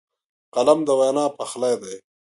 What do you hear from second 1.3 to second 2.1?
پخلی دی